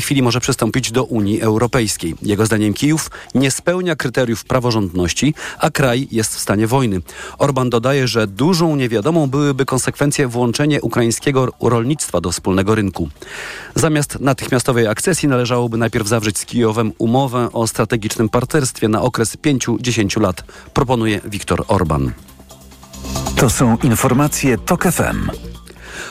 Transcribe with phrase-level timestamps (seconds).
[0.00, 2.14] chwili może przystąpić do Unii Europejskiej.
[2.22, 7.00] Jego zdaniem Kijów nie spełnia kryteriów praworządności, a kraj jest w stanie wojny.
[7.38, 13.08] Orban dodaje, że dużą niewiadomą byłyby konsekwencje włączenia ukraińskiego rolnictwa do wspólnego rynku.
[13.74, 20.20] Zamiast natychmiastowej akcesji należałoby najpierw zawrzeć z Kijowem umowę o strategicznym partnerstwie na okres 5-10
[20.20, 20.44] lat,
[20.74, 22.12] proponuje Viktor Orban.
[23.36, 25.30] To są informacje TOK FM.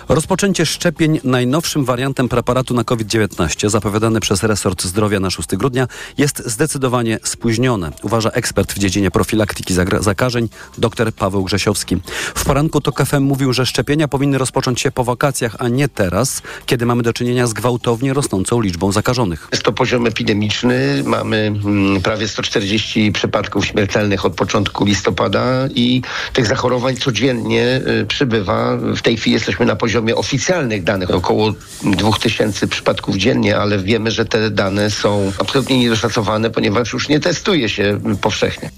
[0.10, 6.44] Rozpoczęcie szczepień najnowszym wariantem preparatu na COVID-19 zapowiadane przez resort zdrowia na 6 grudnia jest
[6.46, 11.98] zdecydowanie spóźnione, uważa ekspert w dziedzinie profilaktyki zakażeń dr Paweł Grzesiowski.
[12.36, 16.42] W poranku to KFM mówił, że szczepienia powinny rozpocząć się po wakacjach, a nie teraz,
[16.66, 19.48] kiedy mamy do czynienia z gwałtownie rosnącą liczbą zakażonych.
[19.52, 21.04] Jest to poziom epidemiczny.
[21.06, 26.02] Mamy mm, prawie 140 przypadków śmiertelnych od początku listopada i
[26.34, 28.78] tych zachorowań codziennie y, przybywa.
[28.78, 34.12] W tej chwili jesteśmy na poziomie poziomie oficjalnych danych około 2000 przypadków dziennie, ale wiemy,
[34.12, 38.70] że te dane są absolutnie niedoszacowane, ponieważ już nie testuje się powszechnie.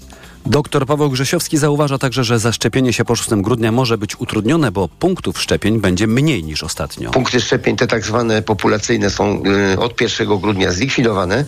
[0.46, 4.88] Doktor Paweł Grzesiowski zauważa także, że zaszczepienie się po 6 grudnia może być utrudnione, bo
[4.88, 7.10] punktów szczepień będzie mniej niż ostatnio.
[7.10, 11.44] Punkty szczepień, te tak zwane populacyjne, są y, od 1 grudnia zlikwidowane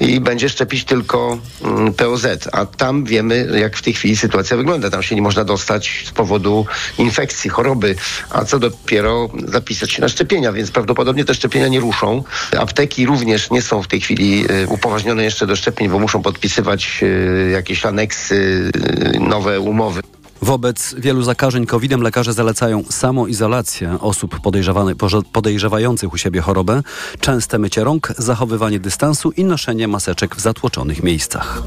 [0.00, 1.38] i będzie szczepić tylko
[1.88, 2.26] y, POZ.
[2.52, 4.90] A tam wiemy, jak w tej chwili sytuacja wygląda.
[4.90, 6.66] Tam się nie można dostać z powodu
[6.98, 7.96] infekcji, choroby,
[8.30, 12.24] a co dopiero zapisać się na szczepienia, więc prawdopodobnie te szczepienia nie ruszą.
[12.58, 17.00] Apteki również nie są w tej chwili y, upoważnione jeszcze do szczepień, bo muszą podpisywać
[17.02, 18.33] y, jakieś aneksy
[19.20, 20.00] nowe umowy.
[20.42, 24.40] Wobec wielu zakażeń COVID-em lekarze zalecają samoizolację osób
[25.32, 26.82] podejrzewających u siebie chorobę,
[27.20, 31.62] częste mycie rąk, zachowywanie dystansu i noszenie maseczek w zatłoczonych miejscach.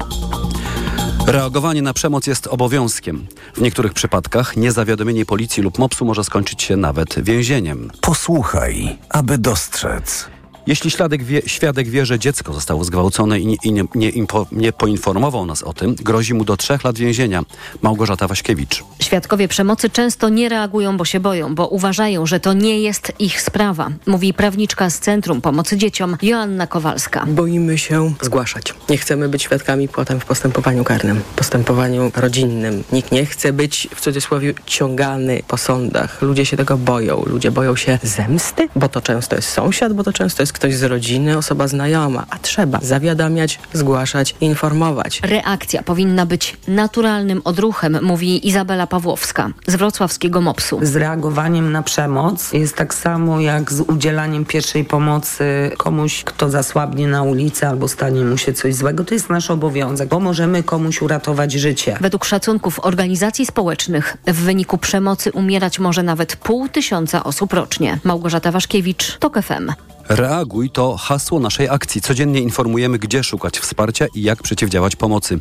[1.26, 3.26] Reagowanie na przemoc jest obowiązkiem.
[3.54, 7.90] W niektórych przypadkach niezawiadomienie policji lub MOPS-u może skończyć się nawet więzieniem.
[8.00, 10.28] Posłuchaj, aby dostrzec.
[10.68, 14.46] Jeśli świadek wie, świadek wie, że dziecko zostało zgwałcone i, nie, i nie, nie, impo,
[14.52, 17.42] nie, poinformował nas o tym, grozi mu do trzech lat więzienia.
[17.82, 18.84] Małgorzata Waśkiewicz.
[19.02, 23.40] Świadkowie przemocy często nie reagują, bo się boją, bo uważają, że to nie jest ich
[23.40, 27.26] sprawa, mówi prawniczka z Centrum Pomocy Dzieciom Joanna Kowalska.
[27.26, 28.74] Boimy się zgłaszać.
[28.88, 32.84] Nie chcemy być świadkami potem w postępowaniu karnym, postępowaniu rodzinnym.
[32.92, 36.22] Nikt nie chce być w cudzysłowie ciągany po sądach.
[36.22, 37.22] Ludzie się tego boją.
[37.26, 40.82] Ludzie boją się zemsty, bo to często jest sąsiad, bo to często jest ktoś z
[40.82, 45.20] rodziny, osoba znajoma, a trzeba zawiadamiać, zgłaszać, informować.
[45.22, 50.78] Reakcja powinna być naturalnym odruchem, mówi Izabela Pawłowska z wrocławskiego MOPS-u.
[50.82, 57.08] Z reagowaniem na przemoc jest tak samo jak z udzielaniem pierwszej pomocy komuś, kto zasłabnie
[57.08, 59.04] na ulicy albo stanie mu się coś złego.
[59.04, 61.96] To jest nasz obowiązek, bo możemy komuś uratować życie.
[62.00, 67.98] Według szacunków organizacji społecznych w wyniku przemocy umierać może nawet pół tysiąca osób rocznie.
[68.04, 69.72] Małgorzata Waszkiewicz, TOK FM.
[70.08, 72.00] Reaguj to hasło naszej akcji.
[72.00, 75.38] Codziennie informujemy, gdzie szukać wsparcia i jak przeciwdziałać pomocy.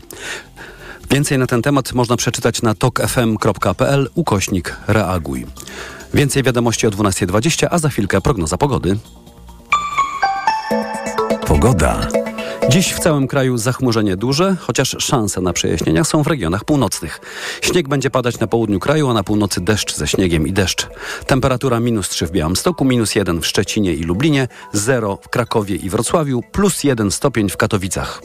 [1.11, 5.45] Więcej na ten temat można przeczytać na tokfm.pl ukośnik reaguj.
[6.13, 8.97] Więcej wiadomości o 12.20, a za chwilkę prognoza pogody.
[11.47, 12.07] Pogoda.
[12.69, 17.19] Dziś w całym kraju zachmurzenie duże, chociaż szanse na przejaśnienia są w regionach północnych.
[17.61, 20.87] Śnieg będzie padać na południu kraju, a na północy deszcz ze śniegiem i deszcz.
[21.27, 25.89] Temperatura minus 3 w Białymstoku, minus 1 w Szczecinie i Lublinie, 0 w Krakowie i
[25.89, 28.21] Wrocławiu, plus 1 stopień w Katowicach.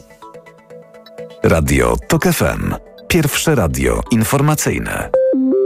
[1.43, 2.75] Radio TOK FM.
[3.07, 5.09] Pierwsze radio informacyjne.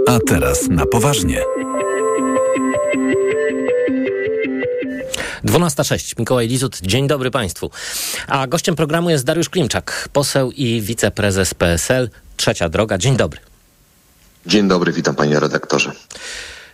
[0.08, 1.42] A teraz na poważnie.
[5.48, 6.20] 12.06.
[6.20, 7.72] Mikołaj Lizut, dzień dobry Państwu.
[8.28, 12.10] A gościem programu jest Dariusz Klimczak, poseł i wiceprezes PSL.
[12.38, 12.98] Trzecia droga.
[12.98, 13.40] Dzień dobry.
[14.46, 15.92] Dzień dobry, witam panie redaktorze.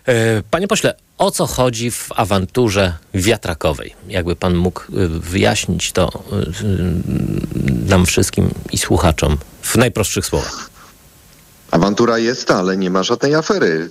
[0.05, 3.95] E, panie pośle, o co chodzi w awanturze wiatrakowej?
[4.07, 6.45] Jakby pan mógł e, wyjaśnić to e,
[7.89, 10.69] nam wszystkim i słuchaczom w najprostszych słowach.
[11.71, 13.89] Awantura jest, ale nie ma żadnej afery.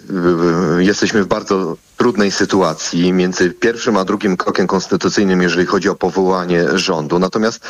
[0.78, 6.78] Jesteśmy w bardzo trudnej sytuacji między pierwszym a drugim krokiem konstytucyjnym, jeżeli chodzi o powołanie
[6.78, 7.18] rządu.
[7.18, 7.60] Natomiast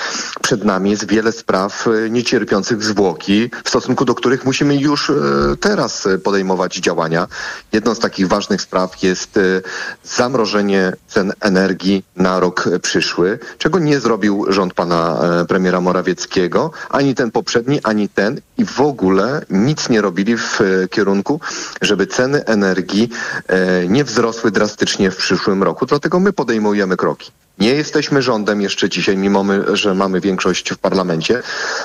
[0.43, 5.15] przed nami jest wiele spraw e, niecierpiących zwłoki, w stosunku do których musimy już e,
[5.61, 7.29] teraz podejmować działania.
[7.73, 9.41] Jedną z takich ważnych spraw jest e,
[10.05, 17.31] zamrożenie cen energii na rok przyszły, czego nie zrobił rząd pana premiera Morawieckiego, ani ten
[17.31, 21.41] poprzedni, ani ten i w ogóle nic nie robili w kierunku,
[21.83, 23.11] żeby ceny energii
[23.89, 27.31] nie wzrosły wzrosły drastycznie w przyszłym roku, dlatego my podejmujemy kroki.
[27.59, 31.43] Nie jesteśmy rządem jeszcze dzisiaj, mimo my, że mamy większość w parlamencie.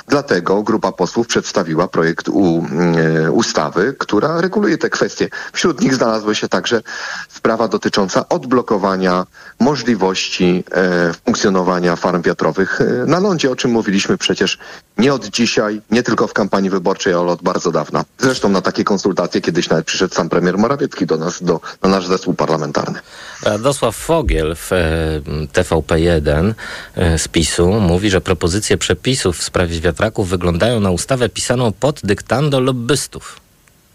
[0.07, 2.65] Dlatego grupa posłów przedstawiła projekt u,
[3.25, 5.29] e, ustawy, która reguluje te kwestie.
[5.53, 6.81] Wśród nich znalazła się także
[7.29, 9.25] sprawa dotycząca odblokowania
[9.59, 14.57] możliwości e, funkcjonowania farm wiatrowych e, na lądzie, o czym mówiliśmy przecież
[14.97, 18.05] nie od dzisiaj, nie tylko w kampanii wyborczej, ale od bardzo dawna.
[18.17, 22.07] Zresztą na takie konsultacje kiedyś nawet przyszedł sam premier Morawiecki do nas, do, na nasz
[22.07, 22.99] zespół parlamentarny.
[23.43, 24.71] Radosław Fogiel w
[25.57, 26.53] TVP1
[26.95, 31.99] e, z PiSu mówi, że propozycje przepisów w sprawie wiatraków wyglądają na ustawę pisaną pod
[32.03, 33.39] dyktando lobbystów.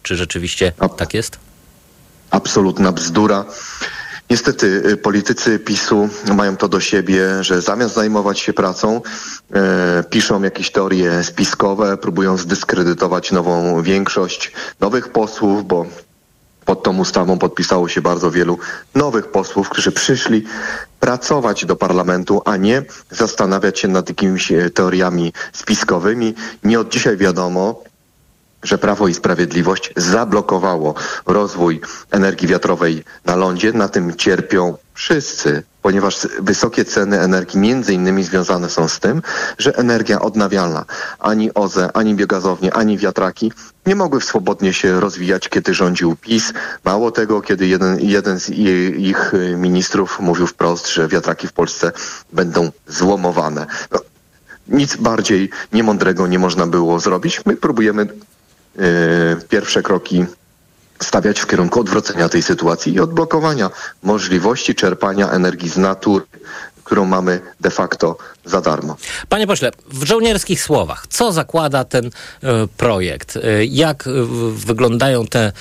[0.02, 1.38] Czy rzeczywiście A- tak jest?
[2.30, 3.44] absolutna bzdura.
[4.30, 9.00] Niestety y, politycy PiSu mają to do siebie, że zamiast zajmować się pracą,
[9.54, 15.86] e, piszą jakieś teorie spiskowe, próbują zdyskredytować nową większość nowych posłów, bo
[16.82, 18.58] tą ustawą podpisało się bardzo wielu
[18.94, 20.44] nowych posłów, którzy przyszli
[21.00, 26.34] pracować do parlamentu, a nie zastanawiać się nad jakimiś e, teoriami spiskowymi.
[26.64, 27.82] Nie od dzisiaj wiadomo,
[28.62, 30.94] że Prawo i Sprawiedliwość zablokowało
[31.26, 31.80] rozwój
[32.10, 33.72] energii wiatrowej na lądzie.
[33.72, 39.22] Na tym cierpią wszyscy, ponieważ wysokie ceny energii między innymi związane są z tym,
[39.58, 40.84] że energia odnawialna,
[41.18, 43.52] ani OZE, ani biogazownie, ani wiatraki
[43.86, 46.52] nie mogły swobodnie się rozwijać, kiedy rządził PiS.
[46.84, 48.48] Mało tego, kiedy jeden, jeden z
[48.96, 51.92] ich ministrów mówił wprost, że wiatraki w Polsce
[52.32, 53.66] będą złomowane.
[53.92, 54.00] No,
[54.68, 57.40] nic bardziej niemądrego nie można było zrobić.
[57.46, 58.06] My próbujemy
[59.48, 60.24] pierwsze kroki
[61.00, 63.70] stawiać w kierunku odwrócenia tej sytuacji i odblokowania
[64.02, 66.24] możliwości czerpania energii z natury,
[66.92, 68.96] którą mamy de facto za darmo.
[69.28, 72.10] Panie pośle, w żołnierskich słowach, co zakłada ten e,
[72.76, 73.36] projekt?
[73.36, 74.10] E, jak e,
[74.52, 75.52] wyglądają te,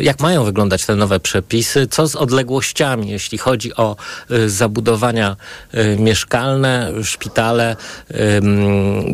[0.00, 1.86] jak mają wyglądać te nowe przepisy?
[1.86, 3.96] Co z odległościami, jeśli chodzi o
[4.46, 5.36] zabudowania
[5.98, 7.76] mieszkalne, szpitale?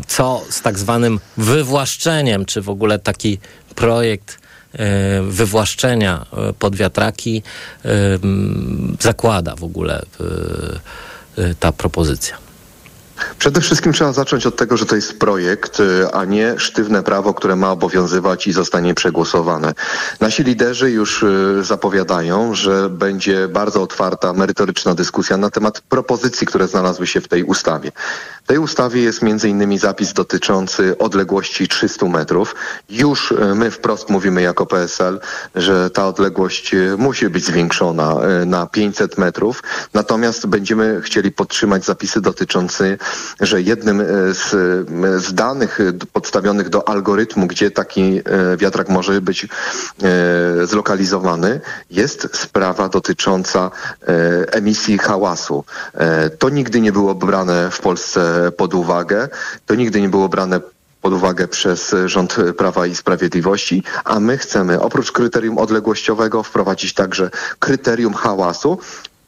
[0.06, 2.44] Co z tak zwanym wywłaszczeniem?
[2.44, 3.38] Czy w ogóle taki
[3.74, 4.38] projekt
[5.28, 6.26] wywłaszczenia
[6.58, 7.42] pod wiatraki
[9.00, 10.02] zakłada w ogóle
[11.60, 12.43] ta propozycja?
[13.38, 17.34] Przede wszystkim trzeba zacząć od tego, że to jest projekt, y, a nie sztywne prawo,
[17.34, 19.74] które ma obowiązywać i zostanie przegłosowane.
[20.20, 26.68] Nasi liderzy już y, zapowiadają, że będzie bardzo otwarta, merytoryczna dyskusja na temat propozycji, które
[26.68, 27.92] znalazły się w tej ustawie.
[28.44, 32.54] W tej ustawie jest innymi zapis dotyczący odległości 300 metrów.
[32.88, 35.20] Już y, my wprost mówimy jako PSL,
[35.54, 38.16] że ta odległość musi być zwiększona
[38.46, 39.62] na 500 metrów.
[39.94, 42.96] Natomiast będziemy chcieli podtrzymać zapisy dotyczące,
[43.40, 48.20] że jednym e, z, e, z danych e, podstawionych do algorytmu, gdzie taki
[48.58, 49.48] wiatrak może być
[50.64, 53.70] zlokalizowany, jest sprawa dotycząca
[54.52, 55.64] emisji hałasu.
[56.38, 59.28] To nigdy nie było brane w Polsce pod uwagę.
[59.66, 60.60] To nigdy nie było brane
[61.02, 67.30] pod uwagę przez rząd Prawa i Sprawiedliwości, a my chcemy oprócz kryterium odległościowego wprowadzić także
[67.58, 68.78] kryterium hałasu.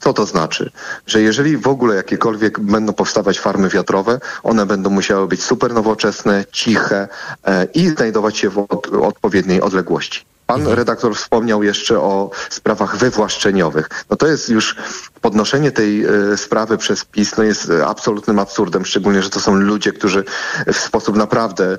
[0.01, 0.71] Co to znaczy?
[1.07, 6.45] Że jeżeli w ogóle jakiekolwiek będą powstawać farmy wiatrowe, one będą musiały być super nowoczesne,
[6.53, 7.09] ciche
[7.45, 10.25] e, i znajdować się w od, odpowiedniej odległości.
[10.47, 13.89] Pan redaktor wspomniał jeszcze o sprawach wywłaszczeniowych.
[14.11, 14.77] No to jest już
[15.21, 19.55] podnoszenie tej e, sprawy przez PiS no jest e, absolutnym absurdem, szczególnie, że to są
[19.55, 20.25] ludzie, którzy
[20.67, 21.79] w sposób naprawdę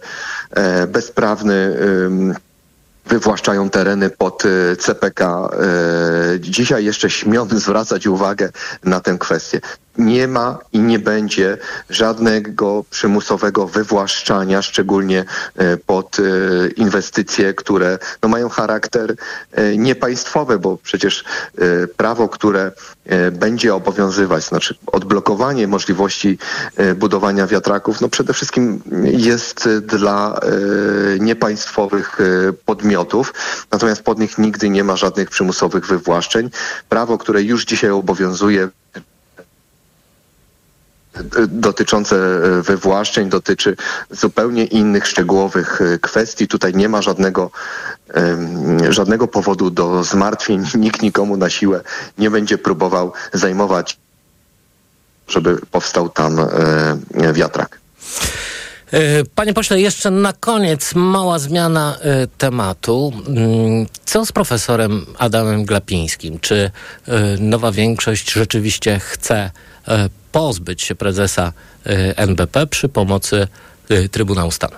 [0.87, 1.77] bezprawny
[3.09, 5.49] wywłaszczają tereny pod e, CPK.
[6.33, 8.49] E, Dzisiaj jeszcze śmiemy zwracać uwagę
[8.83, 9.61] na tę kwestię.
[9.97, 11.57] Nie ma i nie będzie
[11.89, 16.23] żadnego przymusowego wywłaszczania, szczególnie e, pod e,
[16.67, 19.15] inwestycje, które no, mają charakter
[19.51, 21.23] e, niepaństwowy, bo przecież
[21.97, 22.71] prawo, które
[23.31, 26.37] będzie obowiązywać, znaczy odblokowanie możliwości
[26.95, 30.39] budowania wiatraków, no przede wszystkim jest dla
[31.19, 32.17] niepaństwowych
[32.65, 33.33] podmiotów,
[33.71, 36.49] natomiast pod nich nigdy nie ma żadnych przymusowych wywłaszczeń.
[36.89, 38.69] Prawo, które już dzisiaj obowiązuje
[41.47, 43.75] dotyczące e, wywłaszczeń dotyczy
[44.11, 46.47] zupełnie innych szczegółowych e, kwestii.
[46.47, 47.51] Tutaj nie ma żadnego,
[48.89, 50.65] żadnego powodu do zmartwień.
[50.75, 51.81] Nikt nikomu na siłę
[52.17, 53.97] nie będzie próbował zajmować,
[55.27, 57.79] żeby powstał tam e, wiatrak.
[58.91, 63.13] E, Panie pośle, jeszcze na koniec mała zmiana e, tematu.
[63.27, 66.39] Mm, Co z profesorem Adamem Glapińskim?
[66.39, 66.71] Czy
[67.07, 69.51] e, nowa większość rzeczywiście chce
[70.31, 71.53] pozbyć się prezesa
[72.15, 73.47] NBP przy pomocy
[74.11, 74.75] Trybunału Stanu?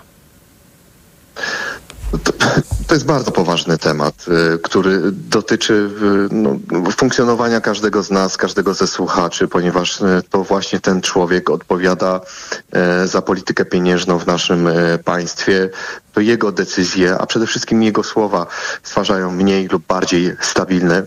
[2.11, 2.33] To,
[2.89, 4.25] To jest bardzo poważny temat,
[4.55, 5.89] y, który dotyczy y,
[6.31, 6.59] no,
[6.97, 12.21] funkcjonowania każdego z nas, każdego ze słuchaczy, ponieważ y, to właśnie ten człowiek odpowiada
[13.05, 14.69] za politykę pieniężną w naszym
[15.05, 15.69] państwie.
[16.13, 18.47] To jego decyzje, a przede wszystkim jego słowa
[18.83, 21.03] stwarzają mniej lub bardziej stabilne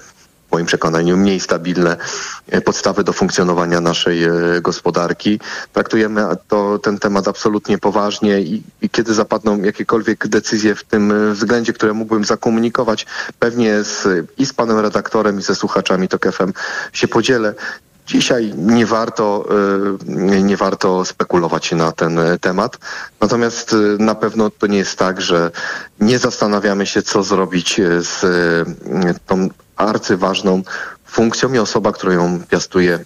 [0.52, 1.96] w moim przekonaniu mniej stabilne
[2.48, 4.30] e, podstawy do funkcjonowania naszej e,
[4.60, 5.40] gospodarki.
[5.72, 11.32] Traktujemy to, ten temat absolutnie poważnie i, i kiedy zapadną jakiekolwiek decyzje w tym e,
[11.32, 13.06] względzie, które mógłbym zakomunikować,
[13.38, 16.26] pewnie z, i z panem redaktorem, i ze słuchaczami TOK
[16.92, 17.54] się podzielę.
[18.12, 19.44] Dzisiaj nie warto,
[20.36, 22.78] y, nie warto spekulować na ten y, temat.
[23.20, 25.50] Natomiast y, na pewno to nie jest tak, że
[26.00, 28.20] nie zastanawiamy się, co zrobić z
[29.26, 30.62] tą arcyważną
[31.06, 33.04] funkcją i osoba, która ją piastuje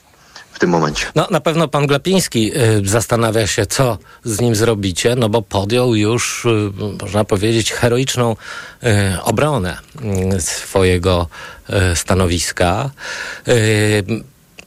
[0.57, 1.07] w tym momencie.
[1.15, 5.95] No, na pewno pan Glapiński y, zastanawia się, co z nim zrobicie, no bo podjął
[5.95, 6.49] już, y,
[7.03, 8.37] można powiedzieć, heroiczną
[8.83, 9.79] y, obronę
[10.39, 11.29] swojego
[11.95, 12.91] stanowiska.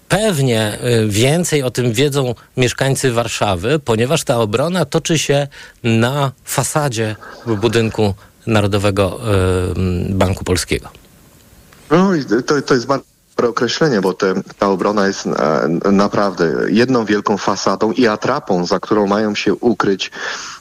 [0.09, 5.47] Pewnie y, więcej o tym wiedzą mieszkańcy Warszawy, ponieważ ta obrona toczy się
[5.83, 8.13] na fasadzie budynku
[8.47, 9.19] Narodowego
[10.09, 10.89] y, Banku Polskiego.
[11.91, 12.11] No
[12.45, 17.37] to, to jest bardzo dobre określenie, bo te, ta obrona jest e, naprawdę jedną wielką
[17.37, 20.11] fasadą i atrapą, za którą mają się ukryć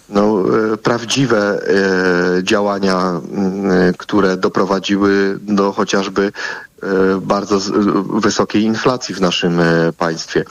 [0.08, 1.60] no, e, prawdziwe
[2.38, 3.20] e, działania,
[3.98, 6.32] które doprowadziły do chociażby
[7.20, 7.70] bardzo z,
[8.22, 10.44] wysokiej inflacji w naszym e, państwie.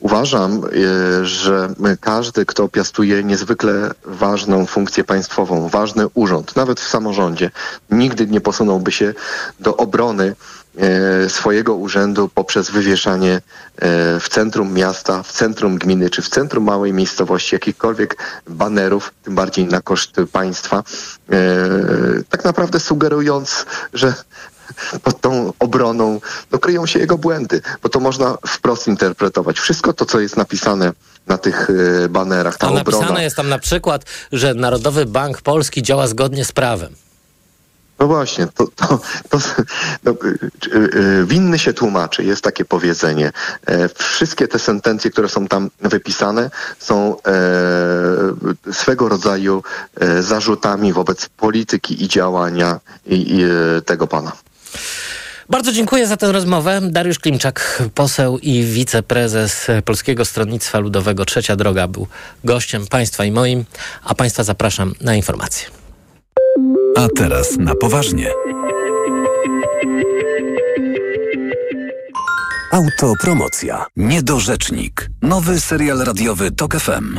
[0.00, 7.50] Uważam, e, że każdy, kto piastuje niezwykle ważną funkcję państwową, ważny urząd, nawet w samorządzie,
[7.90, 9.14] nigdy nie posunąłby się
[9.60, 10.34] do obrony
[10.78, 13.40] e, swojego urzędu poprzez wywieszanie e,
[14.20, 19.66] w centrum miasta, w centrum gminy czy w centrum małej miejscowości jakichkolwiek banerów, tym bardziej
[19.66, 20.82] na koszt państwa,
[21.30, 21.34] e,
[22.28, 24.14] tak naprawdę sugerując, że
[25.02, 26.20] pod tą obroną
[26.52, 29.58] no, kryją się jego błędy, bo to można wprost interpretować.
[29.58, 30.92] Wszystko to, co jest napisane
[31.26, 31.70] na tych
[32.04, 32.98] e, banerach, ta A obrona.
[32.98, 36.94] napisane jest tam na przykład, że Narodowy Bank Polski działa zgodnie z prawem.
[37.98, 39.38] No właśnie, to, to, to
[40.04, 43.32] no, y, y, winny się tłumaczy, jest takie powiedzenie.
[43.66, 49.62] E, wszystkie te sentencje, które są tam wypisane, są e, swego rodzaju
[50.00, 54.32] e, zarzutami wobec polityki i działania i, i, e, tego pana.
[55.50, 56.80] Bardzo dziękuję za tę rozmowę.
[56.82, 62.06] Dariusz Klimczak, poseł i wiceprezes Polskiego Stronnictwa Ludowego Trzecia Droga był
[62.44, 63.64] gościem państwa i moim,
[64.04, 65.68] a państwa zapraszam na informacje.
[66.96, 68.30] A teraz na poważnie.
[72.72, 73.86] Autopromocja.
[73.96, 75.08] Niedorzecznik.
[75.22, 77.18] Nowy serial radiowy TOK FM.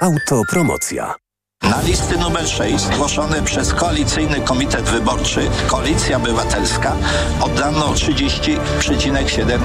[0.00, 1.14] Autopromocja.
[1.70, 6.96] Na listy numer 6 zgłoszone przez Koalicyjny Komitet Wyborczy Koalicja Obywatelska
[7.40, 9.58] oddano 30,7%.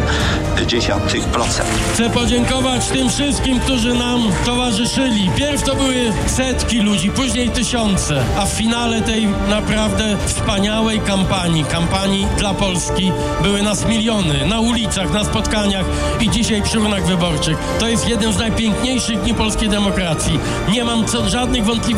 [1.93, 5.31] Chcę podziękować tym wszystkim, którzy nam towarzyszyli.
[5.36, 12.27] Pierw to były setki ludzi, później tysiące, a w finale tej naprawdę wspaniałej kampanii, kampanii
[12.38, 13.12] dla Polski,
[13.43, 15.86] były nas miliony na ulicach, na spotkaniach
[16.20, 17.58] i dzisiaj przy urnach wyborczych.
[17.79, 20.39] To jest jeden z najpiękniejszych dni polskiej demokracji.
[20.70, 21.90] Nie mam co, żadnych wątpliwości.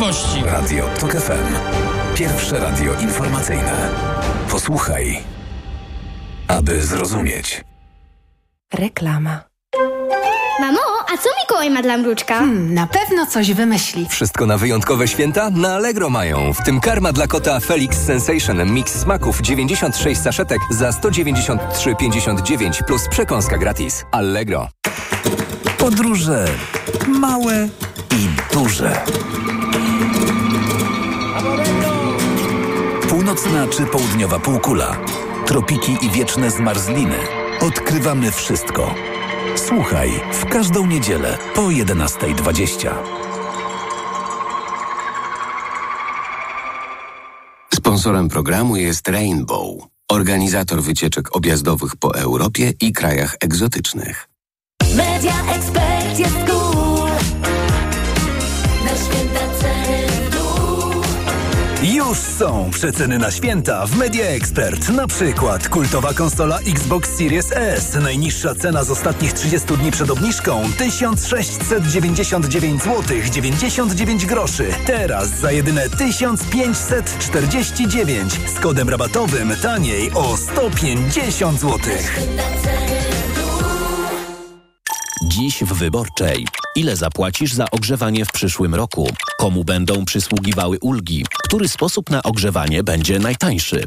[0.45, 1.53] Radio TOK FM.
[2.15, 3.89] Pierwsze radio informacyjne.
[4.51, 5.23] Posłuchaj,
[6.47, 7.63] aby zrozumieć.
[8.73, 9.39] Reklama.
[10.59, 10.79] Mamo,
[11.13, 12.37] a co Mikołaj ma dla mruczka?
[12.37, 14.05] Hmm, na pewno coś wymyśli.
[14.09, 16.53] Wszystko na wyjątkowe święta na Allegro mają.
[16.53, 23.57] W tym karma dla kota Felix Sensation Mix smaków 96 saszetek za 193,59 plus przekąska
[23.57, 24.05] gratis.
[24.11, 24.69] Allegro.
[25.77, 26.45] Podróże
[27.07, 27.67] małe
[28.11, 29.03] i duże.
[33.09, 34.97] Północna czy południowa półkula,
[35.45, 37.17] tropiki i wieczne zmarzliny.
[37.61, 38.95] Odkrywamy wszystko.
[39.55, 42.89] Słuchaj w każdą niedzielę po 11.20.
[47.73, 54.29] Sponsorem programu jest Rainbow, organizator wycieczek objazdowych po Europie i krajach egzotycznych.
[54.95, 56.52] Media Expert jest
[62.09, 64.89] Już są przeceny na święta w Media Expert.
[64.89, 67.97] Na przykład kultowa konsola Xbox Series S.
[68.01, 74.67] Najniższa cena z ostatnich 30 dni przed obniżką 1699 zł 99 groszy.
[74.85, 81.79] Teraz za jedyne 1549 z kodem rabatowym taniej o 150 zł.
[85.33, 86.47] Dziś w Wyborczej.
[86.75, 89.09] Ile zapłacisz za ogrzewanie w przyszłym roku?
[89.39, 91.25] Komu będą przysługiwały ulgi?
[91.43, 93.83] Który sposób na ogrzewanie będzie najtańszy?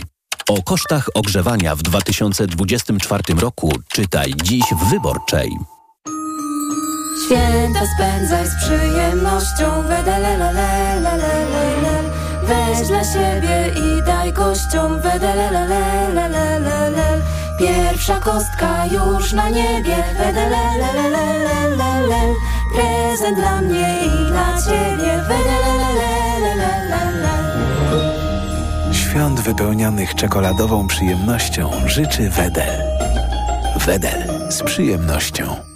[0.48, 5.50] O kosztach ogrzewania w 2024 roku czytaj dziś w Wyborczej.
[7.26, 12.04] Święta spędzaj z przyjemnością Wedelelelelelelelel
[12.42, 17.22] Weź dla siebie i daj gościom Wedelelelelelelel
[17.58, 22.34] Pierwsza kostka już na niebie Wedelelelelelelel
[22.74, 27.26] Prezent dla mnie i dla ciebie Wedelelelelelelel
[28.92, 32.82] Świąt wypełnionych czekoladową przyjemnością życzy Wedel.
[33.86, 35.75] Wedel z przyjemnością.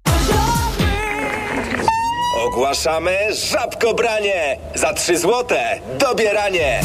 [2.51, 3.17] Ogłaszamy
[3.51, 4.57] żabkobranie!
[4.75, 6.81] Za 3 złote dobieranie!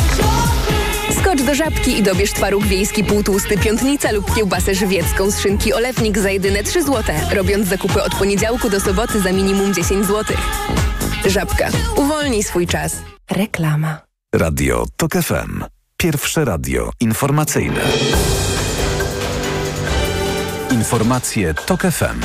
[1.20, 6.18] Skocz do żabki i dobierz twaróg wiejski półtłusty piątnica lub kiełbasę żywiecką z szynki olewnik
[6.18, 10.40] za jedyne 3 złote, robiąc zakupy od poniedziałku do soboty za minimum 10 złotych.
[11.26, 11.68] Żabka.
[11.96, 12.96] Uwolnij swój czas.
[13.30, 13.98] Reklama.
[14.34, 15.64] Radio TOK FM.
[15.96, 17.80] Pierwsze radio informacyjne.
[20.70, 22.20] Informacje TOK FM.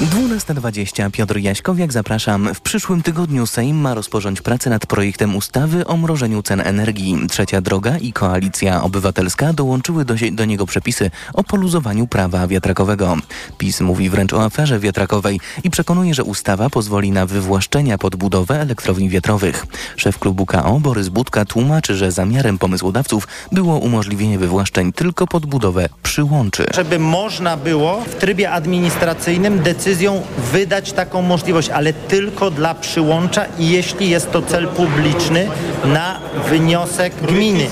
[0.00, 2.54] 12.20 Piotr Jaśkowiak zapraszam.
[2.54, 7.16] W przyszłym tygodniu Sejm ma rozpocząć pracę nad projektem ustawy o mrożeniu cen energii.
[7.30, 13.16] Trzecia Droga i Koalicja Obywatelska dołączyły do, do niego przepisy o poluzowaniu prawa wiatrakowego.
[13.58, 18.60] PiS mówi wręcz o aferze wiatrakowej i przekonuje, że ustawa pozwoli na wywłaszczenia pod budowę
[18.60, 19.66] elektrowni wiatrowych.
[19.96, 25.88] Szef klubu KO Borys Budka tłumaczy, że zamiarem pomysłodawców było umożliwienie wywłaszczeń tylko pod budowę
[26.02, 26.66] przyłączy.
[26.74, 33.68] Żeby można było w trybie administracyjnym decyzją wydać taką możliwość, ale tylko dla przyłącza i
[33.68, 35.48] jeśli jest to cel publiczny
[35.84, 37.66] na wniosek gminy.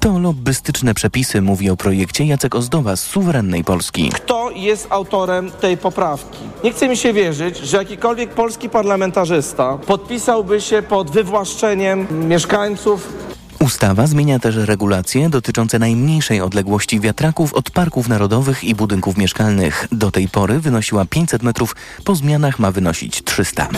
[0.00, 4.10] To lobbystyczne przepisy, mówi o projekcie Jacek Ozdoba z Suwerennej Polski.
[4.14, 6.38] Kto jest autorem tej poprawki?
[6.64, 13.27] Nie chce mi się wierzyć, że jakikolwiek polski parlamentarzysta podpisałby się pod wywłaszczeniem mieszkańców
[13.58, 19.88] Ustawa zmienia też regulacje dotyczące najmniejszej odległości wiatraków od parków narodowych i budynków mieszkalnych.
[19.92, 23.68] Do tej pory wynosiła 500 metrów, po zmianach ma wynosić 300.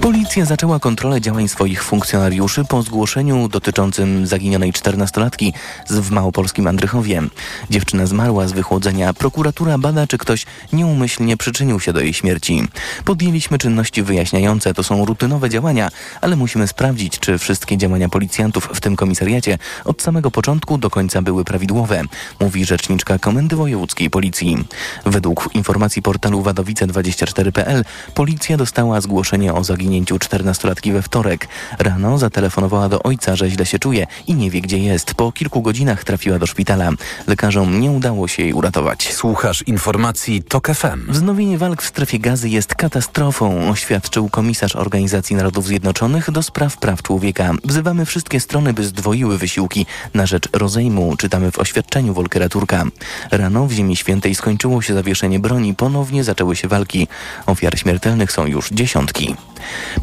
[0.00, 5.52] Policja zaczęła kontrolę działań swoich funkcjonariuszy po zgłoszeniu dotyczącym zaginionej 14-latki
[5.90, 7.22] w małopolskim Andrychowie.
[7.70, 9.14] Dziewczyna zmarła z wychłodzenia.
[9.14, 12.68] Prokuratura bada, czy ktoś nieumyślnie przyczynił się do jej śmierci.
[13.04, 14.74] Podjęliśmy czynności wyjaśniające.
[14.74, 15.88] To są rutynowe działania,
[16.20, 21.22] ale musimy sprawdzić, czy wszystkie działania policjantów w tym komisariacie od samego początku do końca
[21.22, 22.02] były prawidłowe,
[22.40, 24.64] mówi rzeczniczka Komendy Wojewódzkiej Policji.
[25.06, 31.48] Według informacji portalu wadowice24.pl policja dostała zgłoszenie o zaginięciu 14-latki we wtorek.
[31.78, 35.14] Rano zatelefonowała do ojca, że źle się czuje i nie wie gdzie jest.
[35.14, 36.90] Po kilku godzinach trafiła do szpitala.
[37.26, 39.14] Lekarzom nie udało się jej uratować.
[39.14, 41.12] Słuchasz informacji TOK FM.
[41.12, 47.02] Wznowienie walk w strefie gazy jest katastrofą, oświadczył komisarz Organizacji Narodów Zjednoczonych do spraw praw
[47.02, 47.52] człowieka.
[47.64, 52.84] Wzywamy wszystkie strony, by zdwoiły wysiłki na rzecz rozejmu, czytamy w oświadczeniu Volkera Turka.
[53.30, 57.08] Rano w Ziemi Świętej skończyło się zawieszenie broni, ponownie zaczęły się walki.
[57.46, 59.34] Ofiar śmiertelnych są już dziesiątki.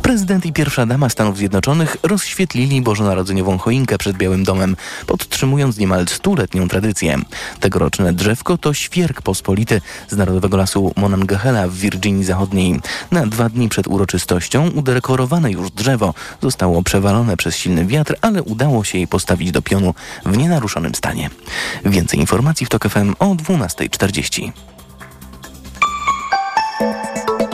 [0.02, 4.76] Prezydent i pierwsza dama Stanów Zjednoczonych rozświetlili bożonarodzeniową choinkę przed Białym Domem,
[5.08, 7.18] podtrzymując niemal stuletnią tradycję.
[7.60, 12.80] Tegoroczne drzewko to świerk pospolity z Narodowego Lasu Monongahela w Virginii Zachodniej.
[13.12, 18.84] Na dwa dni przed uroczystością udekorowane już drzewo zostało przewalone przez silny wiatr, ale udało
[18.84, 19.94] się jej postawić do pionu
[20.26, 21.30] w nienaruszonym stanie.
[21.86, 24.52] Więcej informacji w TOK FM o 12.40.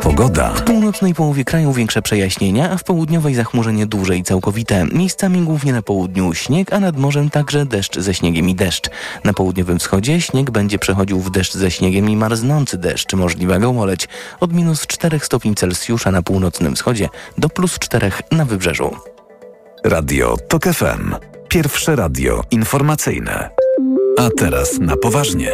[0.06, 0.54] Pogoda.
[0.54, 4.86] W północnej połowie kraju większe przejaśnienia, a w południowej zachmurzenie duże i całkowite.
[4.86, 8.90] Miejscami głównie na południu śnieg, a nad morzem także deszcz ze śniegiem i deszcz.
[9.24, 14.08] Na południowym wschodzie śnieg będzie przechodził w deszcz ze śniegiem i marznący deszcz, możliwa gołoleć.
[14.40, 19.15] Od minus 4 stopni Celsjusza na północnym wschodzie do plus 4 na wybrzeżu.
[19.86, 21.16] Radio TOK FM.
[21.50, 23.50] Pierwsze radio informacyjne.
[24.18, 25.52] A teraz na poważnie.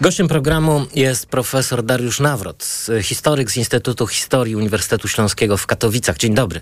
[0.00, 6.16] Gościem programu jest profesor Dariusz Nawrot, historyk z Instytutu Historii Uniwersytetu Śląskiego w Katowicach.
[6.16, 6.60] Dzień dobry.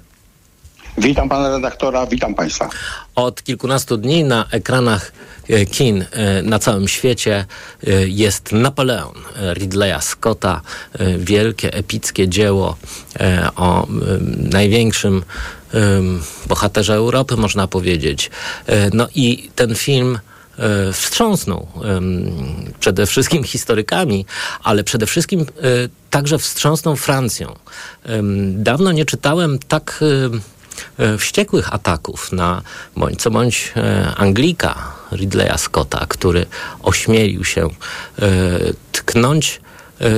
[0.98, 2.68] Witam pana redaktora, witam państwa.
[3.14, 5.12] Od kilkunastu dni na ekranach
[5.48, 7.44] e, kin e, na całym świecie
[7.86, 9.14] e, jest Napoleon
[9.54, 10.60] Ridleya Scotta,
[11.18, 12.76] wielkie, epickie dzieło
[13.56, 13.86] o
[14.52, 15.22] największym
[16.46, 18.30] bohaterze Europy, można powiedzieć.
[18.92, 20.18] No i ten film
[20.92, 21.68] wstrząsnął
[22.80, 24.26] przede wszystkim historykami,
[24.62, 25.46] ale przede wszystkim
[26.10, 27.54] także wstrząsnął Francją.
[28.52, 30.04] Dawno nie czytałem tak
[31.18, 32.62] wściekłych ataków na
[32.96, 33.74] bądź co bądź
[34.16, 36.46] Anglika Ridleya Scotta, który
[36.82, 37.68] ośmielił się
[38.92, 39.60] tknąć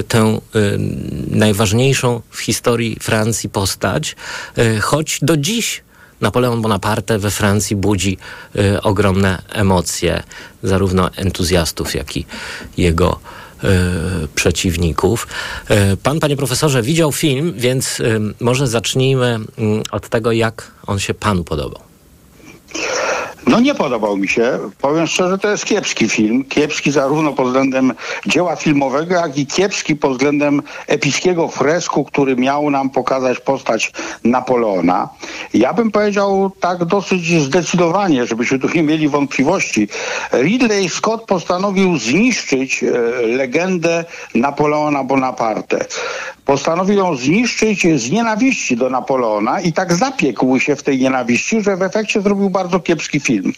[0.09, 0.41] tę
[1.31, 4.17] najważniejszą w historii Francji postać,
[4.81, 5.83] choć do dziś
[6.21, 8.19] Napoleon Bonaparte we Francji budzi
[8.83, 10.23] ogromne emocje
[10.63, 12.27] zarówno entuzjastów, jak i
[12.77, 13.21] jego
[14.35, 15.27] przeciwników.
[15.71, 18.03] Y, pan, panie profesorze, widział film, więc
[18.41, 19.39] może zacznijmy
[19.91, 21.88] od tego, jak on się panu podobał.
[23.47, 24.59] No nie podobał mi się.
[24.81, 26.45] Powiem szczerze, to jest kiepski film.
[26.45, 27.93] Kiepski zarówno pod względem
[28.27, 33.93] dzieła filmowego, jak i kiepski pod względem epickiego fresku, który miał nam pokazać postać
[34.25, 35.09] Napoleona.
[35.55, 39.89] Ja bym powiedział tak dosyć zdecydowanie, żebyśmy tu nie mieli wątpliwości.
[40.33, 42.91] Ridley Scott postanowił zniszczyć e,
[43.27, 44.05] legendę
[44.35, 45.87] Napoleona Bonaparte
[46.49, 51.77] postanowił ją zniszczyć z nienawiści do Napoleona i tak zapiekł się w tej nienawiści, że
[51.77, 53.53] w efekcie zrobił bardzo kiepski film.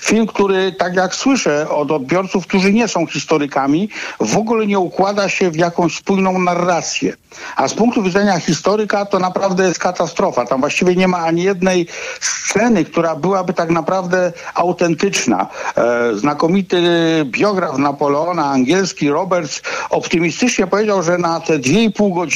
[0.00, 3.88] Film, który, tak jak słyszę od odbiorców, którzy nie są historykami,
[4.20, 7.12] w ogóle nie układa się w jakąś spójną narrację.
[7.56, 10.46] A z punktu widzenia historyka to naprawdę jest katastrofa.
[10.46, 11.86] Tam właściwie nie ma ani jednej
[12.20, 15.46] sceny, która byłaby tak naprawdę autentyczna.
[15.76, 16.82] E, znakomity
[17.24, 22.35] biograf Napoleona, angielski Roberts, optymistycznie powiedział, że na te dwie i pół godziny,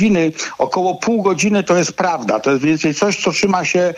[0.58, 2.40] około pół godziny to jest prawda.
[2.40, 3.94] To jest więcej coś, co trzyma się e,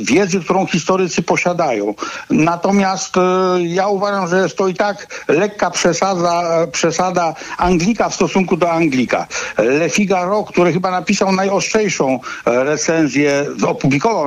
[0.00, 1.94] wiedzy, którą historycy posiadają.
[2.30, 3.20] Natomiast e,
[3.60, 9.26] ja uważam, że jest to i tak lekka przesada, przesada Anglika w stosunku do Anglika.
[9.58, 14.26] Le Figaro, który chyba napisał najostrzejszą e, recenzję, opublikował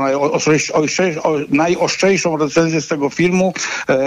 [1.50, 3.54] najostrzejszą recenzję z tego filmu,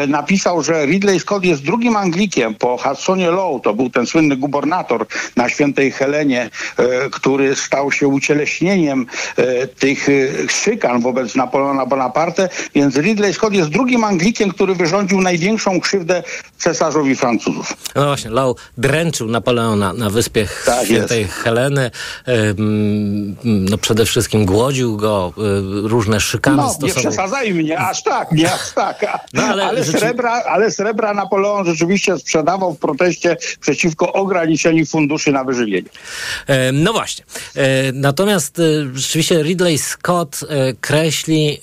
[0.08, 5.06] napisał, że Ridley Scott jest drugim Anglikiem po Hudsonie Lowe, to był ten słynny gubernator
[5.36, 6.50] na Świętej Helenie,
[7.12, 9.06] który stał się ucieleśnieniem
[9.78, 10.06] tych
[10.50, 16.22] szykan wobec Napoleona Bonaparte, więc Ridley Scott jest drugim Anglikiem, który wyrządził największą krzywdę
[16.58, 17.72] cesarzowi Francuzów.
[17.94, 21.32] No właśnie, Lowe dręczył Napoleona na wyspie tak Świętej jest.
[21.32, 21.90] Heleny,
[23.44, 25.32] no przede wszystkim głodził go,
[25.82, 26.88] różne szykany no, stosował.
[26.88, 29.06] nie przesadzaj mnie, aż tak, nie aż tak.
[29.32, 29.98] No, ale, ale, rzeczy...
[29.98, 35.88] srebra, ale srebra Napoleon rzeczywiście sprzedawał w proteście przeciwko ograniczeniu funduszy na wyżywienie.
[36.72, 37.24] No właśnie.
[37.54, 41.60] E, natomiast y, rzeczywiście Ridley Scott e, kreśli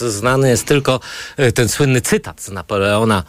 [0.08, 0.99] znany jest tylko
[1.38, 3.23] e, ten słynny cytat z Napoleona,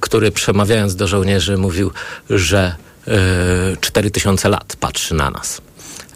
[0.00, 1.90] który przemawiając do żołnierzy mówił,
[2.30, 2.74] że
[3.80, 5.60] 4000 e, lat patrzy na nas.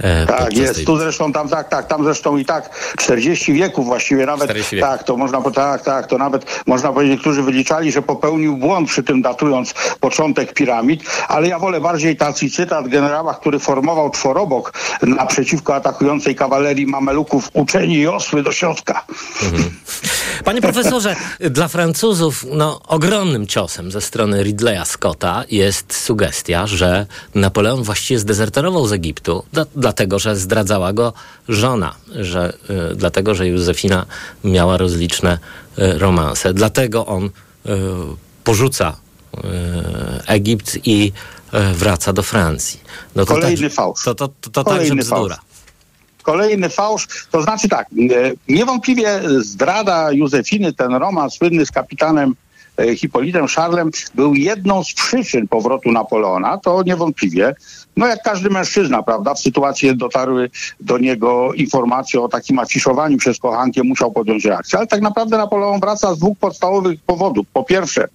[0.01, 0.75] E, tak, jest.
[0.75, 0.85] Tej...
[0.85, 4.53] Tu zresztą tam, tak, tak, tam zresztą i tak 40 wieków właściwie nawet.
[4.81, 9.03] Tak, to można, tak, tak, to nawet można powiedzieć, niektórzy wyliczali, że popełnił błąd przy
[9.03, 15.75] tym datując początek piramid, ale ja wolę bardziej taki cytat generała, który formował czworobok naprzeciwko
[15.75, 19.05] atakującej kawalerii mameluków uczeni i osły do środka.
[19.43, 19.71] Mhm.
[20.45, 27.83] Panie profesorze, dla Francuzów no, ogromnym ciosem ze strony Ridleya Scotta jest sugestia, że Napoleon
[27.83, 29.45] właściwie zdezerterował z Egiptu,
[29.85, 31.13] dlatego że zdradzała go
[31.49, 32.53] żona, że,
[32.93, 34.07] y, dlatego że Józefina
[34.45, 35.39] miała rozliczne
[35.79, 36.55] y, romanse.
[36.55, 37.31] Dlatego on y,
[38.45, 38.97] porzuca
[40.27, 41.13] Egipt i
[41.75, 42.81] wraca do Francji.
[43.17, 44.05] No to Kolejny tak, fałsz.
[44.05, 45.35] To, to, to, to także bzdura.
[45.35, 45.55] Fałsz
[46.23, 47.09] kolejny fałsz.
[47.31, 47.87] To znaczy tak,
[48.49, 52.35] niewątpliwie zdrada Józefiny, ten roman słynny z kapitanem
[52.97, 57.55] Hipolitem Szarlem był jedną z przyczyn powrotu Napoleona, to niewątpliwie
[57.97, 63.39] no jak każdy mężczyzna, prawda, w sytuacji dotarły do niego informacje o takim afiszowaniu przez
[63.39, 64.79] kochankę, musiał podjąć reakcję.
[64.79, 67.47] Ale tak naprawdę Napoleon wraca z dwóch podstawowych powodów.
[67.53, 68.09] Po pierwsze,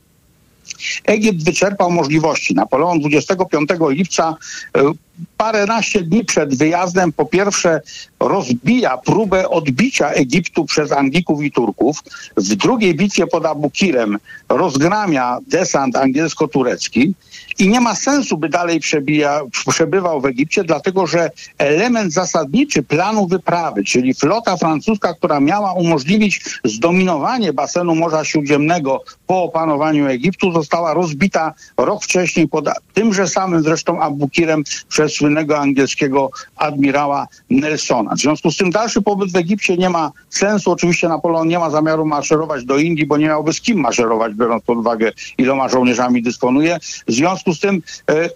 [1.05, 2.55] Egipt wyczerpał możliwości.
[2.55, 4.35] Napoleon 25 lipca
[4.77, 4.91] e,
[5.37, 7.81] paręnaście dni przed wyjazdem po pierwsze
[8.19, 12.03] rozbija próbę odbicia Egiptu przez Anglików i Turków.
[12.37, 14.17] W drugiej bitwie pod Abukirem
[14.49, 17.13] rozgramia desant angielsko-turecki
[17.59, 23.27] i nie ma sensu, by dalej przebija, przebywał w Egipcie, dlatego że element zasadniczy planu
[23.27, 30.93] wyprawy, czyli flota francuska, która miała umożliwić zdominowanie basenu Morza Śródziemnego po opanowaniu Egiptu, została
[30.93, 38.15] rozbita rok wcześniej pod tymże samym zresztą Abukirem przez słynnego angielskiego admirała Nelsona.
[38.15, 40.71] W związku z tym dalszy pobyt w Egipcie nie ma sensu.
[40.71, 44.63] Oczywiście Napoleon nie ma zamiaru maszerować do Indii, bo nie miałby z kim maszerować, biorąc
[44.63, 46.77] pod uwagę, iloma żołnierzami dysponuje.
[47.07, 48.29] W związku z tym e,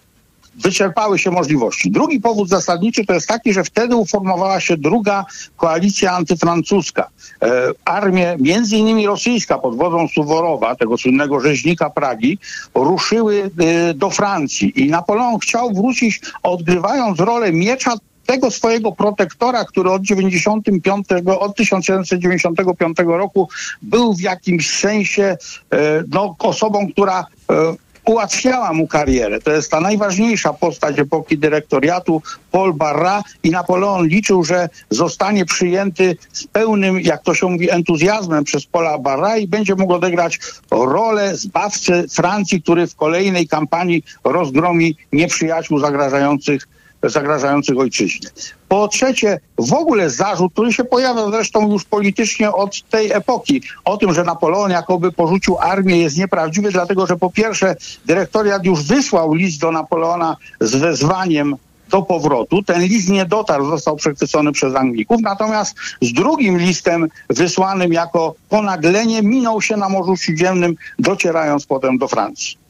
[0.56, 1.92] wyczerpały się możliwości.
[1.92, 5.26] Drugi powód zasadniczy to jest taki, że wtedy uformowała się druga
[5.58, 7.10] koalicja antyfrancuska.
[7.42, 12.38] E, armie, między innymi rosyjska pod wodzą Suworowa, tego słynnego rzeźnika Pragi,
[12.76, 17.94] ruszyły e, do Francji i Napoleon chciał wrócić odgrywając rolę miecza
[18.26, 21.08] tego swojego protektora, który od 95,
[21.40, 23.50] od 1795 roku
[23.82, 25.38] był w jakimś sensie
[25.72, 29.42] e, no, osobą, która e, ułatwiała mu karierę.
[29.42, 36.18] To jest ta najważniejsza postać epoki dyrektoriatu, Paul Barra i Napoleon liczył, że zostanie przyjęty
[36.34, 40.40] z pełnym, jak to się mówi, entuzjazmem przez Paula Barra i będzie mógł odegrać
[40.72, 46.68] rolę zbawcy Francji, który w kolejnej kampanii rozgromi nieprzyjaciół zagrażających
[47.10, 48.30] zagrażających ojczyźnie.
[48.68, 53.98] Po trzecie, w ogóle zarzut, który się pojawia zresztą już politycznie od tej epoki, o
[53.98, 59.34] tym, że Napoleon jakoby porzucił armię jest nieprawdziwy, dlatego że po pierwsze dyrektoriat już wysłał
[59.34, 61.56] list do Napoleona z wezwaniem
[61.90, 62.64] do powrotu.
[62.64, 69.22] Ten list nie dotarł, został przechwycony przez Anglików, natomiast z drugim listem wysłanym jako ponaglenie
[69.22, 72.63] minął się na Morzu Śródziemnym, docierając potem do Francji.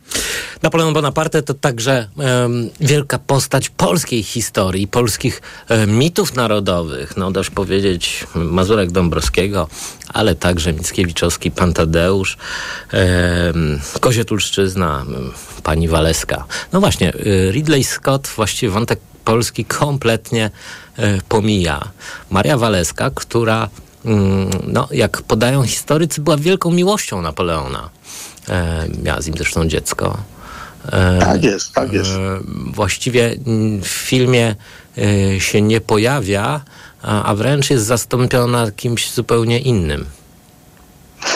[0.61, 7.17] Napoleon Bonaparte to także um, wielka postać polskiej historii, polskich um, mitów narodowych.
[7.17, 9.67] No dość powiedzieć Mazurek Dąbrowskiego,
[10.07, 12.37] ale także Mickiewiczowski, Pan Tadeusz,
[12.93, 15.05] um, Kozietulszczyzna,
[15.63, 16.45] pani Waleska.
[16.73, 20.51] No właśnie, y, Ridley Scott właściwie wątek polski kompletnie
[20.97, 21.81] e, pomija.
[22.29, 23.69] Maria Waleska, która
[24.05, 27.89] mm, no, jak podają historycy, była wielką miłością Napoleona.
[28.49, 30.17] E, miała z nim zresztą dziecko.
[30.91, 32.11] E, tak jest, tak jest.
[32.73, 33.35] Właściwie
[33.81, 34.55] w filmie
[35.39, 36.61] się nie pojawia,
[37.01, 40.05] a, wręcz jest zastąpiona kimś zupełnie innym.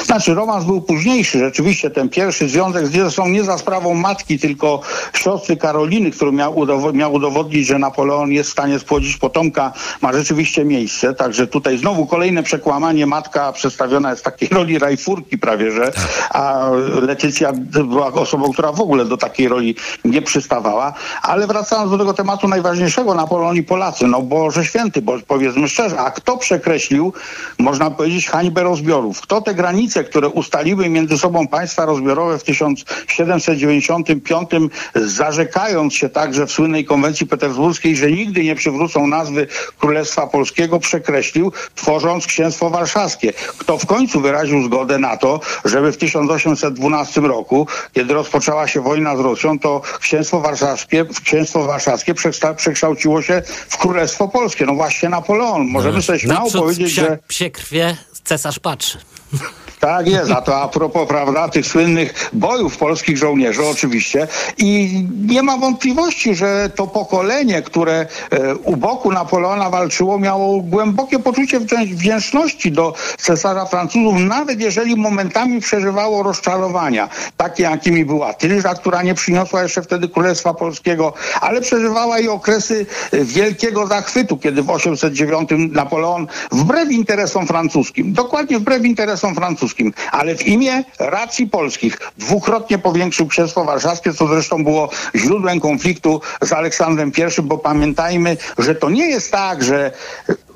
[0.06, 1.39] Znaczy, romans był późniejszy.
[1.39, 4.82] Rzeczywiście ten pierwszy związek z zresztą nie za sprawą matki, tylko
[5.13, 6.56] siostry Karoliny, który miał,
[6.93, 11.13] miał udowodnić, że Napoleon jest w stanie spłodzić potomka, ma rzeczywiście miejsce.
[11.13, 13.06] Także tutaj znowu kolejne przekłamanie.
[13.06, 15.91] Matka przedstawiona jest w takiej roli rajfurki prawie, że,
[16.30, 16.69] a
[17.02, 17.52] Letycja
[17.84, 20.93] była osobą, która w ogóle do takiej roli nie przystawała.
[21.21, 26.00] Ale wracając do tego tematu najważniejszego, Napoleon i Polacy, no Boże Święty, bo powiedzmy szczerze,
[26.00, 27.13] a kto przekreślił,
[27.60, 29.21] można powiedzieć, hańbę rozbiorów?
[29.21, 29.77] Kto te granice,
[30.10, 34.50] które ustaliły między sobą państwa rozbiorowe w 1795,
[34.96, 39.48] zarzekając się także w słynnej konwencji petersburskiej, że nigdy nie przywrócą nazwy
[39.80, 43.34] Królestwa Polskiego, przekreślił, tworząc Księstwo Warszawskie.
[43.58, 49.18] Kto w końcu wyraził zgodę na to, żeby w 1812 roku, kiedy rozpoczęła się wojna
[49.18, 54.66] z Rosją, to Księstwo Warszawskie, Księstwo Warszawskie przekszta- przekształciło się w Królestwo Polskie.
[54.66, 55.68] No właśnie Napoleon.
[55.68, 58.98] Możemy sobie śmiało powiedzieć, psia, że psie krwie cesarz patrzy.
[59.80, 64.28] tak jest, a to a propos, prawda, tych słynnych bojów polskich żołnierzy oczywiście.
[64.58, 71.20] I nie ma wątpliwości, że to pokolenie, które e, u boku Napoleona walczyło, miało głębokie
[71.20, 78.76] poczucie wdzię- wdzięczności do cesarza Francuzów, nawet jeżeli momentami przeżywało rozczarowania, takie jakimi była Tylża,
[78.76, 84.63] która nie przyniosła jeszcze wtedy Królestwa Polskiego, ale przeżywała i okresy e, wielkiego zachwytu, kiedy
[84.63, 89.66] w 809 Napoleon wbrew interesom francuskim, dokładnie wbrew interesom francuskim,
[90.12, 96.53] ale w imię racji polskich dwukrotnie powiększył Księstwo Warszawskie, co zresztą było źródłem konfliktu z
[96.53, 99.91] Aleksandrem I, bo pamiętajmy, że to nie jest tak, że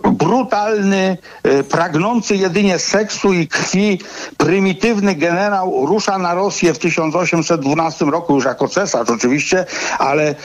[0.03, 3.99] brutalny, e, pragnący jedynie seksu i krwi,
[4.37, 9.65] prymitywny generał rusza na Rosję w 1812 roku już jako cesarz oczywiście,
[9.99, 10.35] ale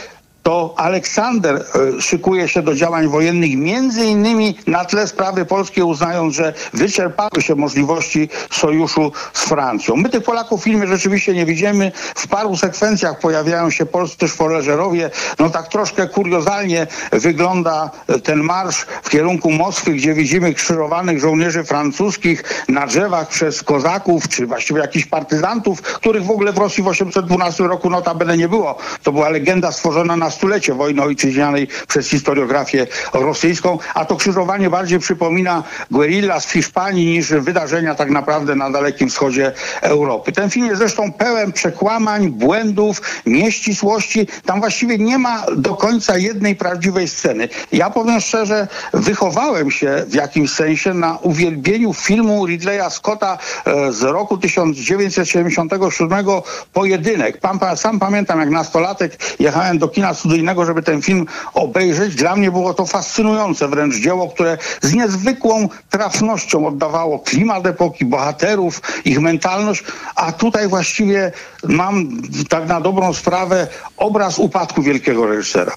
[0.47, 6.35] to Aleksander e, szykuje się do działań wojennych, między innymi na tle sprawy polskiej, uznając,
[6.35, 9.97] że wyczerpały się możliwości sojuszu z Francją.
[9.97, 11.93] My tych Polaków w filmie rzeczywiście nie widzimy.
[12.15, 15.11] W paru sekwencjach pojawiają się polscy szwoleżerowie.
[15.39, 21.65] No tak troszkę kuriozalnie wygląda e, ten marsz w kierunku Moskwy, gdzie widzimy krzyżowanych żołnierzy
[21.65, 26.89] francuskich na drzewach przez kozaków, czy właściwie jakichś partyzantów, których w ogóle w Rosji w
[26.89, 28.79] 812 roku notabene nie było.
[29.03, 34.99] To była legenda stworzona na stulecie wojny ojczyźnianej przez historiografię rosyjską, a to krzyżowanie bardziej
[34.99, 40.33] przypomina guerilla z Hiszpanii niż wydarzenia tak naprawdę na Dalekim Wschodzie Europy.
[40.33, 44.29] Ten film jest zresztą pełen przekłamań, błędów, nieścisłości.
[44.44, 47.49] Tam właściwie nie ma do końca jednej prawdziwej sceny.
[47.72, 54.03] Ja powiem szczerze, wychowałem się w jakimś sensie na uwielbieniu filmu Ridleya Scotta e, z
[54.03, 56.27] roku 1977
[56.72, 57.40] Pojedynek.
[57.40, 62.15] Pan, pa- sam pamiętam, jak nastolatek jechałem do kina studyjnego, żeby ten film obejrzeć.
[62.15, 68.81] Dla mnie było to fascynujące wręcz dzieło, które z niezwykłą trafnością oddawało klimat epoki, bohaterów,
[69.05, 69.85] ich mentalność,
[70.17, 71.33] a tutaj właściwie
[71.65, 75.73] mam tak na dobrą sprawę obraz upadku wielkiego reżysera.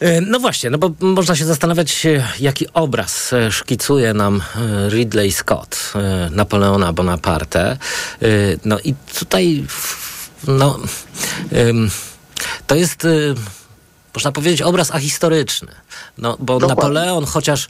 [0.00, 4.42] E, No właśnie, no bo można się zastanawiać, e, jaki obraz e, szkicuje nam
[4.88, 5.92] Ridley Scott,
[6.30, 7.76] Napoleona Bonaparte.
[8.64, 9.64] No i tutaj,
[10.48, 10.78] no,
[12.66, 13.06] to jest,
[14.16, 15.68] można powiedzieć, obraz ahistoryczny.
[16.18, 16.68] No, bo Dokładnie.
[16.68, 17.68] Napoleon chociaż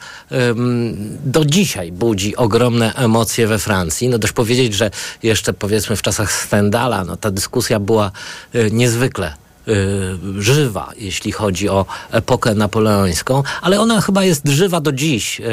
[1.25, 4.09] do dzisiaj budzi ogromne emocje we Francji.
[4.09, 4.91] No dość powiedzieć, że
[5.23, 8.11] jeszcze powiedzmy w czasach Stendala, no ta dyskusja była
[8.53, 9.35] e, niezwykle
[9.69, 15.41] y, żywa, jeśli chodzi o epokę napoleońską, ale ona chyba jest żywa do dziś.
[15.41, 15.45] Y,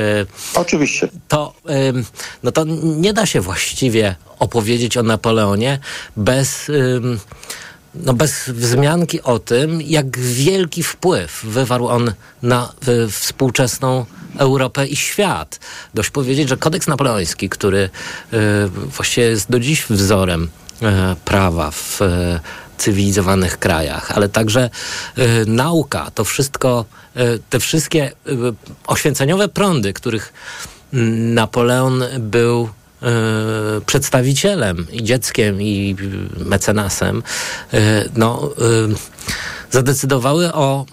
[0.55, 1.09] Oczywiście.
[1.27, 1.53] To,
[2.43, 5.79] no to nie da się właściwie opowiedzieć o Napoleonie
[6.17, 6.71] bez,
[7.95, 12.73] no bez wzmianki o tym, jak wielki wpływ wywarł on na
[13.11, 14.05] współczesną
[14.37, 15.59] Europę i świat.
[15.93, 17.89] Dość powiedzieć, że kodeks napoleoński, który
[18.33, 20.85] y, właściwie jest do dziś wzorem y,
[21.25, 22.39] prawa w y,
[22.77, 24.69] cywilizowanych krajach, ale także
[25.17, 26.85] y, nauka, to wszystko,
[27.17, 28.35] y, te wszystkie y,
[28.87, 30.33] oświęceniowe prądy, których
[31.33, 32.69] Napoleon był
[33.85, 35.95] przedstawicielem i dzieckiem i
[36.41, 37.23] y, mecenasem,
[37.73, 37.79] y,
[38.15, 38.51] no,
[38.91, 38.95] y,
[39.71, 40.85] zadecydowały o,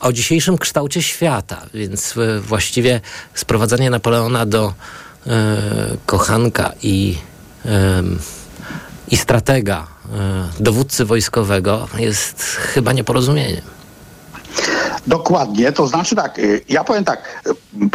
[0.00, 3.00] o dzisiejszym kształcie świata, więc y, właściwie
[3.34, 4.74] sprowadzenie Napoleona do
[5.26, 5.30] y,
[6.06, 7.18] kochanka i,
[7.66, 8.18] ym,
[9.08, 9.86] i stratega,
[10.58, 13.62] y, dowódcy wojskowego jest chyba nieporozumieniem.
[15.06, 17.42] Dokładnie, to znaczy tak, y, ja powiem tak,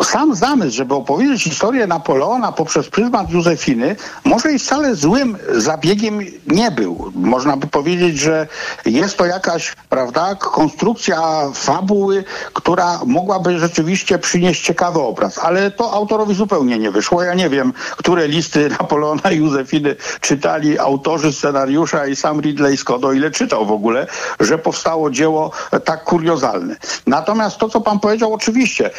[0.02, 6.20] y, sam zamysł, żeby opowiedzieć historię Napoleona poprzez pryzmat Józefiny, może i wcale złym zabiegiem
[6.48, 7.12] nie był.
[7.16, 8.48] Można by powiedzieć, że
[8.86, 15.38] jest to jakaś, prawda, konstrukcja fabuły, która mogłaby rzeczywiście przynieść ciekawy obraz.
[15.38, 17.24] Ale to autorowi zupełnie nie wyszło.
[17.24, 23.06] Ja nie wiem, które listy Napoleona i Józefiny czytali autorzy scenariusza i sam Ridley Scott,
[23.06, 24.08] o ile czytał w ogóle,
[24.40, 25.52] że powstało dzieło
[25.86, 26.76] tak kuriozalne.
[27.08, 28.90] Natomiast to, co pan powiedział, oczywiście,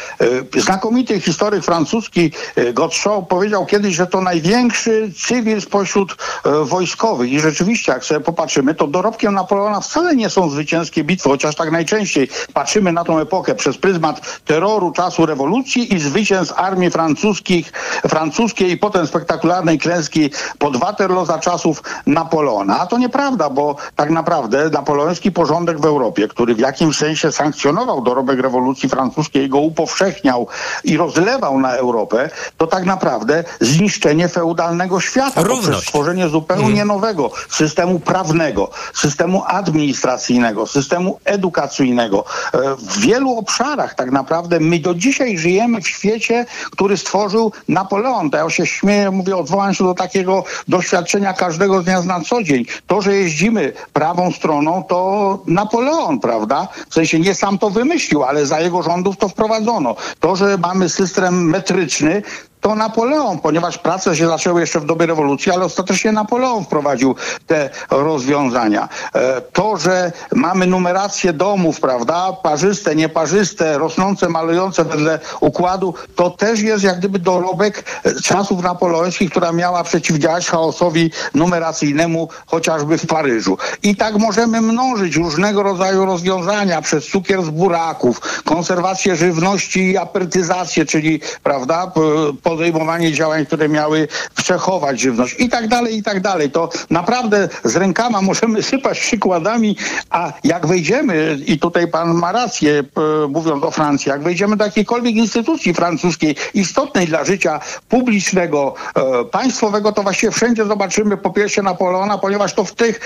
[0.57, 7.31] y, znakomity historyk francuski y, Godchaux powiedział kiedyś, że to największy cywil spośród y, wojskowych
[7.31, 11.71] i rzeczywiście, jak sobie popatrzymy, to dorobkiem Napoleona wcale nie są zwycięskie bitwy, chociaż tak
[11.71, 17.71] najczęściej patrzymy na tą epokę przez pryzmat terroru, czasu rewolucji i zwycięstw armii francuskich,
[18.07, 20.29] francuskiej i potem spektakularnej klęski
[20.59, 22.79] pod Waterloo za czasów Napoleona.
[22.79, 27.88] A to nieprawda, bo tak naprawdę napoleoński porządek w Europie, który w jakimś sensie sankcjonował
[27.97, 30.47] dorobek rewolucji francuskiej, go upowszechniał
[30.83, 35.43] i rozlewał na Europę, to tak naprawdę zniszczenie feudalnego świata.
[35.43, 35.87] Równość.
[35.87, 42.25] Stworzenie zupełnie nowego systemu prawnego, systemu administracyjnego, systemu edukacyjnego.
[42.53, 48.29] E, W wielu obszarach tak naprawdę my do dzisiaj żyjemy w świecie, który stworzył Napoleon.
[48.29, 52.65] To ja się śmieję, mówię, odwołam się do takiego doświadczenia każdego dnia na co dzień.
[52.87, 56.67] To, że jeździmy prawą stroną, to Napoleon, prawda?
[56.89, 59.95] W sensie nie sam to wymyślił, ale za jego rządów to wprowadzono.
[60.19, 62.23] To, że mamy system metryczny,
[62.61, 67.15] to Napoleon, ponieważ prace się zaczęły jeszcze w dobie rewolucji, ale ostatecznie Napoleon wprowadził
[67.47, 68.89] te rozwiązania.
[69.15, 76.59] E, To, że mamy numerację domów, prawda, parzyste, nieparzyste, rosnące, malujące wedle układu, to też
[76.59, 77.83] jest jak gdyby dorobek
[78.23, 83.57] czasów napoleońskich, która miała przeciwdziałać chaosowi numeracyjnemu chociażby w Paryżu.
[83.83, 90.85] I tak możemy mnożyć różnego rodzaju rozwiązania przez cukier z buraków, konserwację żywności i apertyzację,
[90.85, 92.01] czyli prawda, p-
[92.49, 96.51] podejmowanie działań, które miały przechować żywność i tak dalej, i tak dalej.
[96.51, 99.75] To naprawdę z rękama możemy sypać przykładami,
[100.09, 102.83] a jak wejdziemy, i tutaj pan ma rację,
[103.29, 109.91] mówiąc o Francji, jak wejdziemy do jakiejkolwiek instytucji francuskiej istotnej dla życia publicznego, e, państwowego,
[109.91, 112.97] to właściwie wszędzie zobaczymy po pierwsze Napoleona, ponieważ to w tych